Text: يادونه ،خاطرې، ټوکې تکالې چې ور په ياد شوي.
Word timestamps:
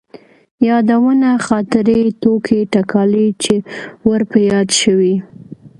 يادونه 0.67 1.29
،خاطرې، 1.47 2.01
ټوکې 2.21 2.59
تکالې 2.73 3.27
چې 3.43 3.55
ور 4.07 4.21
په 4.31 4.37
ياد 4.49 4.69
شوي. 4.81 5.15